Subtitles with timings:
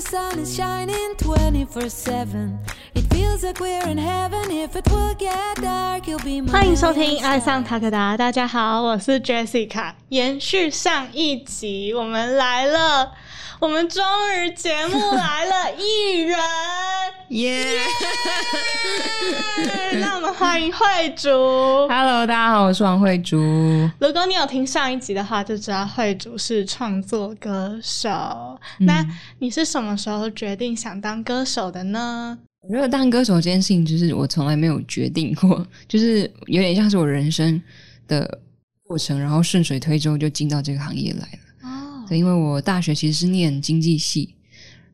[0.00, 2.58] the sun is shining 24 7.
[2.94, 4.50] It feels like we're in heaven.
[4.50, 9.92] If it will get dark, you'll be my 欢迎收听《爱上塔克达》，大家好，我是 Jessica。
[10.08, 13.12] 延续上一集，我们来了，
[13.60, 14.02] 我们终
[14.36, 16.38] 于节目来了艺人，
[17.30, 17.64] 耶
[20.00, 20.78] 那我们欢迎慧
[21.16, 21.28] 竹。
[21.88, 23.36] ！Hello，大家好，我是王慧竹。
[24.00, 28.08] 如果你有听上一集的话，就知道慧竹是创作歌手。
[28.80, 29.06] 嗯那
[29.38, 32.36] 你是什么时候决定想当歌手的呢？
[32.62, 37.62] 我觉得当歌手这件事情，就是我从来没有决定过， 就是有点像是我人生
[38.08, 38.40] 的
[38.82, 41.38] 过程，然后顺水推舟就进到这个行业来了。
[41.62, 44.34] 哦，对，因为我大学其实是念经济系，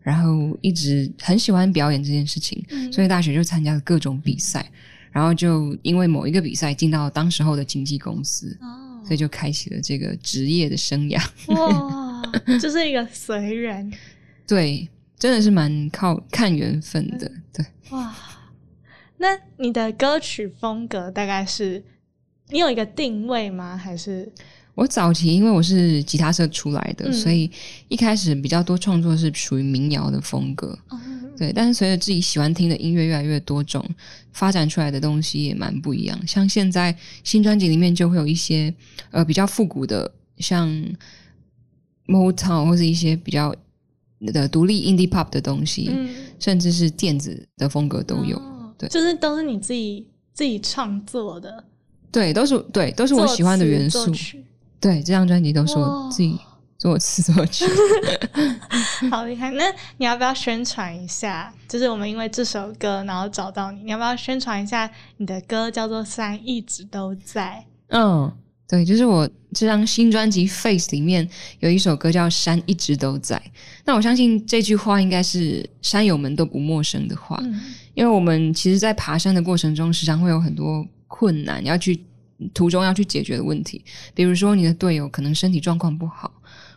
[0.06, 4.64] 然后一直很喜欢表演这件事情，嗯所以大学就参加了各种比赛，
[5.10, 11.20] 然后就因为某一个比赛进到当时候的经纪公司，哦所以就开启了这个职业的生涯。
[11.48, 12.22] 哇，
[12.62, 13.92] 就是一个随缘。
[14.46, 17.28] 对，真的是蛮靠看缘分的。
[17.52, 18.14] 对，哇，
[19.16, 21.82] 那你的歌曲风格大概是
[22.50, 23.76] 你有一个定位吗？
[23.76, 24.32] 还是
[24.76, 27.12] 我早期因为我是吉他社出来的，嗯。
[27.12, 27.50] 所以
[27.88, 30.78] 一开始比较多创作是属于民谣的风格。
[31.38, 33.84] 对，但是随着自己喜欢听的音乐越来越多种，
[34.32, 36.26] 发展出来的东西也蛮不一样。
[36.26, 38.72] 像现在新专辑里面就会有一些
[39.10, 40.70] 呃比较复古的，像
[42.06, 43.54] Motown 或是一些比较
[44.32, 46.08] 的独立 indie pop 的东西，嗯。
[46.38, 48.36] 甚至是电子的风格都有。
[48.38, 48.74] 哦。
[48.78, 48.88] 对。
[48.88, 51.64] 就是都是你自己自己创作的，
[52.10, 54.10] 对，都是对，都是我喜欢的元素
[54.80, 56.38] 对，这张专辑都是我自己
[56.78, 57.64] 作词作曲。
[59.10, 59.50] 好厉害！
[59.50, 59.64] 那
[59.96, 61.52] 你要不要宣传一下？
[61.68, 68.30] 就是我们因为这首歌，然后找到你，你要不要宣传一下你的歌叫做《山一直都在嗯，
[68.68, 71.28] 对，就是我这张新专辑《Face》里面
[71.60, 73.36] 有一首歌叫《山一直都在》。
[73.84, 77.36] 那我相信这句话应该是山友们都不陌生的话，》？
[77.42, 77.60] 嗯
[77.96, 81.98] 因为我们其实，在爬山的过程中，时常会有很多困难要去
[82.52, 86.32] 途中要去解决的问题，比如说你的队友可能身体状况不好，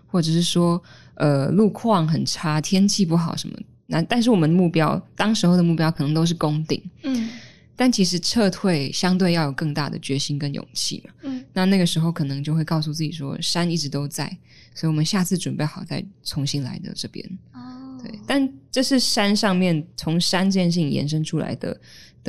[0.07, 0.81] 或者是说
[1.15, 3.57] 呃路况很差、天气不好什么。
[3.87, 7.29] 那但是我们目标当时候的目标可能都是攻顶，嗯
[7.75, 11.13] 但其实撤退相对要有更大的决心跟勇气嘛。
[11.23, 14.25] 嗯那那个时候可能就会告诉自己说，山一直都在，
[14.73, 17.25] 所以我们下次准备好再重新来的这边。
[17.53, 21.77] 哦对，但这是山上面从山这件事情延伸出来的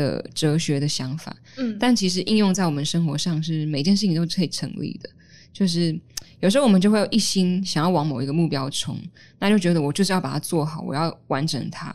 [0.01, 5.11] 的哲学的想法，嗯但其实应用在我们生活上是每件事情都可以成立的。
[5.53, 5.99] 就是
[6.39, 8.97] 有时候我们就会有一心想要往某一个目标冲，
[9.39, 11.95] 那就觉得我就是要把它做好，我要完成它。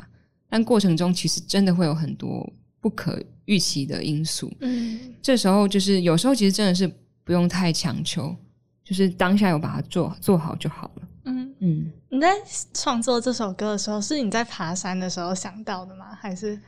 [0.49, 6.89] 但过程中其实真的会有很多不可预期的因素，嗯这时候就是有时候其实真的是
[7.23, 8.35] 不用太强求，
[8.83, 11.07] 就是当下有把它做做好就好了。
[11.23, 12.29] 嗯，嗯，你在
[12.73, 16.15] 创作这首歌的时候，是你在爬山的时候想到的吗？
[16.21, 16.59] 还是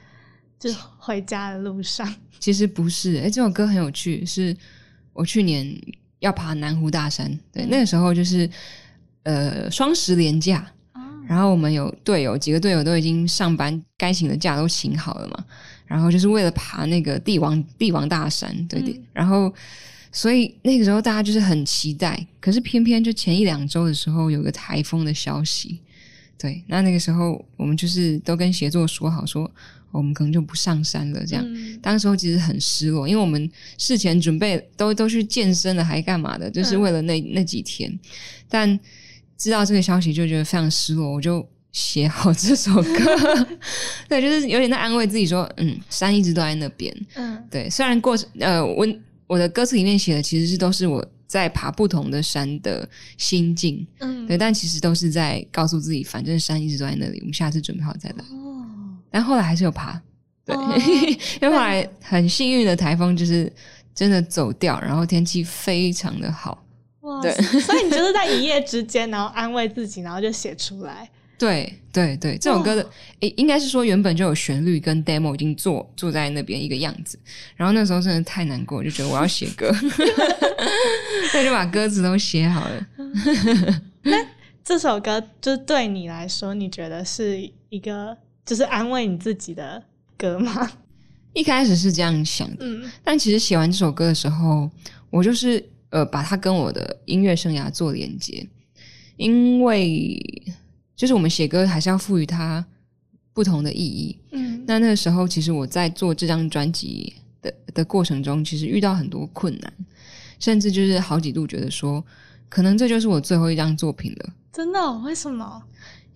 [0.59, 2.11] 就回家的路上？
[2.39, 4.55] 其实不是，诶，这首歌很有趣，是
[5.13, 5.75] 我去年
[6.19, 7.67] 要爬南湖大山，对，嗯。
[7.69, 8.49] 那个时候就是
[9.23, 11.01] 呃双十连假，哦。
[11.27, 15.45] 然后我们有队友几个队友都已经上班，该请的假都请好了嘛，
[15.85, 19.53] 然后就是为了爬那个帝王帝王大山，对对，嗯然后
[20.11, 25.79] 所以那个时候大家就是很期待，可是偏偏就前一两周的时候有个台风的消息，
[26.37, 29.51] 对，那那个时候我们就是都跟协作说好说，哦
[29.91, 31.43] 我们可能就不上山了，这样。
[31.47, 37.97] 嗯当时候其实很失落，因为我们事前准备都都去健身了，还干嘛的，就是嗯为了那、那几天。
[38.49, 38.79] 但
[39.37, 43.47] 知道这个消息就觉得非常失落，我就写好这首歌，
[44.09, 46.95] 对，就是有点在安慰自己说，嗯，山一直都在那边。
[47.15, 48.87] 嗯对，虽然过呃，我
[49.27, 52.87] 我的歌词里面写的其实是都是我在爬不同的山的
[53.17, 58.23] 心境，嗯，对，但其实都是在告诉自己，反正山一直都在那里，我们下次准备好再来。
[58.31, 58.46] 哦，
[59.17, 59.99] 但后来还是有爬，
[60.45, 60.75] 对，哦
[61.41, 63.51] 因为后来很幸运的台风就是
[63.95, 66.63] 真的走掉，然后天气非常的好，
[66.99, 71.09] 哇，对所以你就是在一夜之间，然后安慰自己，然后就写出来。
[71.35, 72.87] 对对对，这首歌的
[73.21, 77.17] 诶、应该是说原本就有旋律跟 demo 已经做做在那边一个样子，
[77.55, 79.73] 然后那时候真的太难过，就觉得我要写歌，
[81.31, 82.87] 所以就把歌词都写好了。
[84.03, 84.23] 那
[84.63, 88.15] 这首歌就是对你来说，你觉得是一个
[88.47, 89.83] 就是安慰你自己的
[90.17, 90.71] 歌吗？
[91.33, 94.67] 一开始是这样想的，嗯但其实写完这首歌的时候，
[95.11, 98.47] 我就是呃把它跟我的音乐生涯做连接，
[99.17, 100.19] 因为
[100.95, 102.65] 就是我们写歌还是要赋予它
[103.33, 104.17] 不同的意义。
[104.31, 109.71] 嗯那那个时候，其实我在做这张专辑的的过程中，其实遇到很多困难，
[110.39, 112.03] 甚至就是好几度觉得说，
[112.49, 114.33] 可能这就是我最后一张作品了。
[114.51, 115.61] 真的哦、为什么？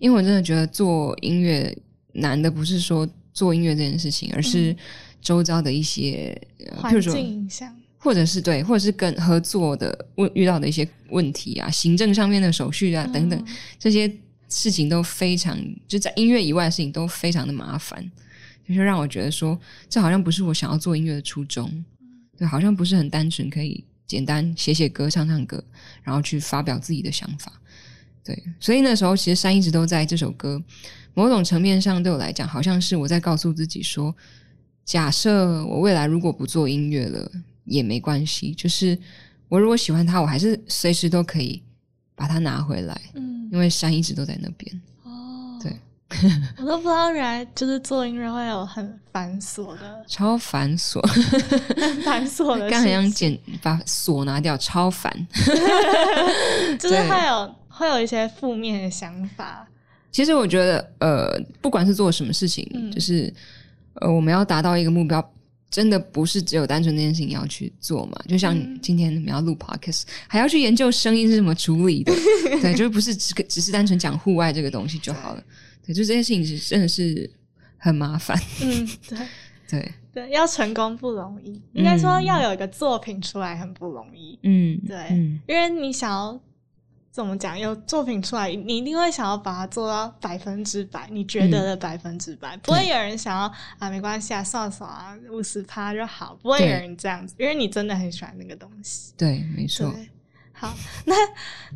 [0.00, 1.72] 因为我真的觉得做音乐
[2.12, 4.74] 难的不是说做音乐这件事情，而是
[5.20, 13.46] 周遭的一些，呃譬环如说境影响，或者是对，或者是跟合作的问遇到的一些问题啊，行政上面的手续啊等等，嗯
[13.78, 14.12] 这些
[14.48, 18.10] 事情都非常就在音乐以外的事情都非常的麻烦，
[18.68, 21.84] 就是让我觉得说，这好像不是我想要做音乐的初衷，
[22.36, 25.62] 对，好像不是很单纯可以简单写写歌、唱唱歌，
[26.02, 27.50] 然后去发表自己的想法，
[28.24, 30.62] 对，所以那时候其实山一直都在这首歌，
[31.14, 34.14] 某种层面上对我来讲，好像是我在告诉自己说，
[34.84, 37.30] 假设我未来如果不做音乐了
[37.64, 38.96] 也没关系，就是
[39.48, 41.62] 我如果喜欢它，我还是随时都可以
[42.14, 44.80] 把它拿回来，嗯，因为山一直都在那边。
[45.04, 45.76] 哦，对，
[46.58, 51.00] 我都不知道原来就是做音乐会有很繁琐的、 超繁琐，
[51.80, 55.12] 很 繁琐的刚很想，剪把锁拿掉，超烦。
[56.78, 59.66] 就是对会有会有一些负面的想法，
[60.10, 62.92] 其实我觉得，呃，不管是做什么事情，嗯。
[62.92, 63.32] 就是
[63.94, 65.32] 呃，我们要达到一个目标，
[65.70, 68.20] 真的不是只有单纯那件事情要去做嘛。
[68.28, 68.78] 就像嗯。
[68.82, 72.12] 今天我们要录 podcast，还要去研究声音是怎么处理的，
[72.60, 75.42] 对，就是不是只只是单纯讲户外这个东西就好了。
[75.84, 77.28] 对，就这件事情是真的是
[77.78, 78.38] 很麻烦。
[78.62, 79.18] 嗯，对。
[79.72, 84.98] 对，对，要成功不容易，应该说要有一个作品出来很不容易，嗯，对。
[85.08, 86.38] 嗯，因为你想要
[87.12, 99.12] 怎么讲，有作品出来，你一定会想要把它做到百分之百，你觉得的百分之百，不会有人想要啊，没关系啊，算了算了啊，五十趴就好，不会有人这样子，因为你真的很喜欢那个东西。
[99.18, 99.94] 对，没错。
[100.54, 100.74] 好，
[101.04, 101.14] 那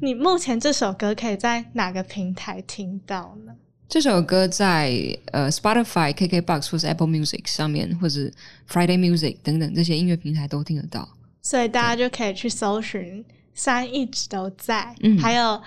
[0.00, 3.52] 你目前这首歌可以在哪个平台听到呢？
[3.88, 4.90] 这首歌在
[5.32, 8.30] 呃 Spotify、KKBox 或是 Apple Music 上面，或者
[8.68, 11.06] Friday Music 等等这些音乐平台都听得到。
[11.42, 13.24] 所以大家就可以去搜寻
[13.56, 15.60] “山一直都在”，嗯还有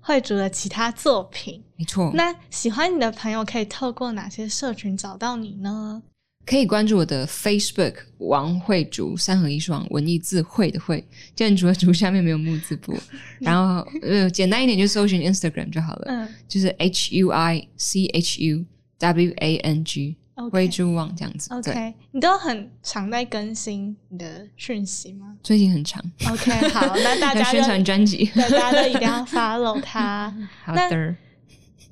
[0.00, 1.62] 慧竹的其他作品。
[1.76, 6.02] 没错，那喜欢你的朋友可以透过哪些社群找到你呢？
[6.46, 11.02] 可以关注我的 Facebook 王慧竹三合一双文艺字慧的慧，
[11.34, 12.94] 建筑的竹下面没有木字部，
[13.40, 18.62] 然后呃简单一点就搜寻 Instagram 就好了，嗯就是 H U I C H U
[18.98, 20.16] W A N G
[20.50, 21.52] 慧珠网这样子。
[21.54, 28.24] OK，你都很常在更新你的讯息吗最近很长，？OK，好，那大 家要宣传就专辑。
[28.34, 30.34] 对大家都一定要 follow 他。
[30.64, 31.14] 好的，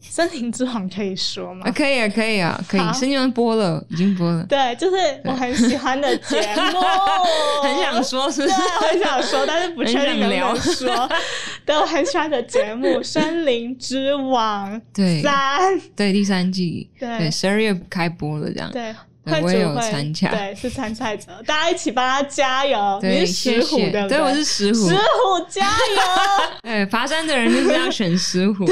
[0.03, 1.67] 森林之王可以说吗？
[1.67, 1.71] 啊，？
[1.73, 2.81] 可以啊，可以啊，可以。
[2.93, 6.81] 森林之王播了，已经播了，对，就是我很喜欢的节目，
[7.63, 8.55] 很想说，是不，是？
[8.55, 11.09] 很想说，但是不确定能不能说。
[11.65, 15.23] 对，我很喜欢的节目《森林之王 对。
[15.23, 17.19] 三》，对，第三季，对。
[17.19, 18.71] 对，十二月开播了，这样。
[18.73, 18.95] 对，
[19.25, 20.29] 对我也有参加。
[20.31, 22.99] 对，是参赛者，大家一起帮他加油。
[23.01, 23.91] 对，你是石虎谢谢。
[23.91, 24.89] 对不对，我是石虎。
[24.89, 24.95] 石。
[24.97, 28.67] 虎加油，对，爬山的人就是要选石虎。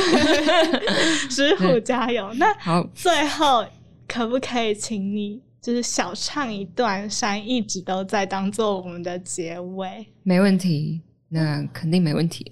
[1.28, 2.32] 石虎加油。
[2.34, 3.62] 那好，最后
[4.08, 10.06] 可不可以请你就是小唱一段《山一直都在》当做我们的结尾？
[10.22, 12.50] 没问题，那肯定没问题。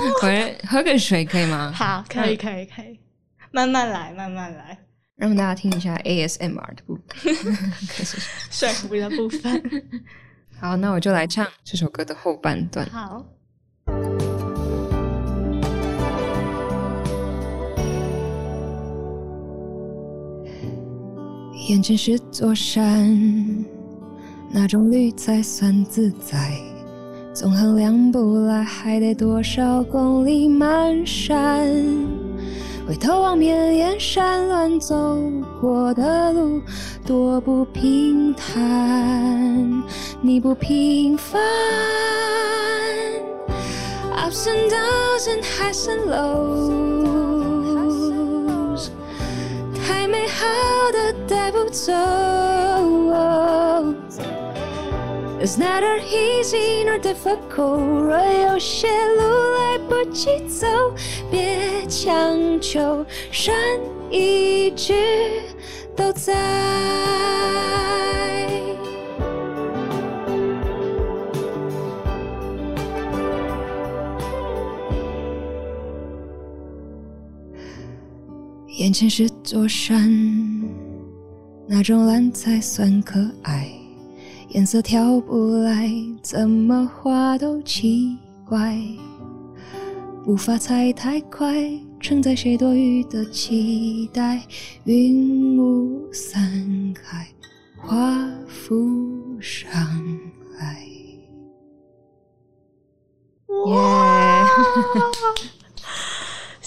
[0.00, 0.20] 我
[0.68, 1.72] 喝个水可以吗？
[1.74, 3.00] 好，可以，嗯可以，可以，
[3.50, 4.78] 慢慢来，慢慢来。
[5.16, 7.34] 让大家听一下 ASMR 的部分。
[8.52, 9.62] 水壶的部分，
[10.60, 12.88] 好，那我就来唱这首歌的后半段。
[12.88, 13.26] 好。
[21.68, 23.16] 眼前是座山，
[24.50, 26.58] 哪种绿才算自在？
[27.32, 31.72] 总衡量不来，还得多少公里漫山？
[32.84, 35.16] 回头望遍燕山乱走
[35.60, 36.60] 过的路，
[37.06, 39.82] 多不平坦，
[40.20, 41.40] 你不平凡。
[44.16, 47.21] Ups and downs and highs and lows，
[51.71, 51.93] 带不走。
[55.39, 59.21] It's neither easy nor difficult，若有些路
[59.55, 60.67] 来不及走，
[61.31, 63.55] 别强求，山
[64.09, 64.93] 一直
[65.95, 66.33] 都在。
[78.79, 80.50] 眼前是座山，
[81.72, 83.66] 哪种蓝才算可爱？
[84.50, 88.14] 颜色调不来，怎么画都奇
[88.46, 88.78] 怪。
[90.22, 91.54] 步伐踩太快，
[91.98, 94.42] 承载谁多余的期待？
[94.84, 97.26] 云雾散开，
[97.78, 99.72] 花浮上
[100.58, 100.86] 来。
[103.64, 104.46] 哇！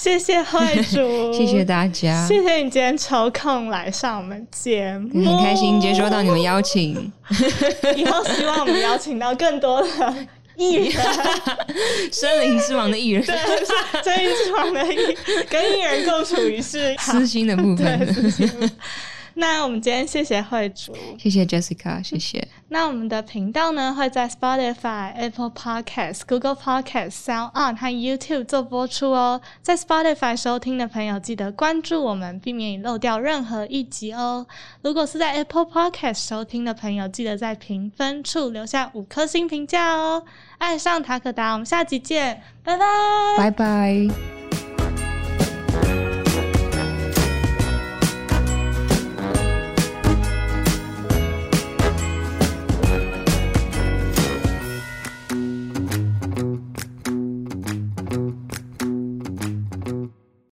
[0.05, 7.11] 谢谢慧主， 谢谢大家，谢谢你今天抽空来上我们节目，很开心接收到你们邀请。
[7.97, 10.15] 以后希望我们邀请到更多的
[10.57, 11.03] 艺人，
[12.11, 13.35] 森林之王的艺人，对，
[14.03, 15.17] 森林之王的艺，
[15.49, 18.71] 跟艺人共处一室，私心的部分。
[19.37, 22.47] 那我们今天谢谢慧主，谢谢 Jessica，谢谢。
[22.69, 29.41] 那我们的频道呢会在 Spotify、Apple Podcasts、Google Podcasts、Sound On 和 YouTube 做播出哦。
[29.61, 34.47] 在 Spotify 收听的朋友记得关注我们，避免你漏掉任何一集哦。
[34.81, 40.23] 如果是在 Apple Podcast 收听的朋友，记得在评分处留下五颗星评价哦。
[40.57, 42.85] 爱上塔可达，我们下集见，拜拜，
[43.37, 44.34] 拜拜。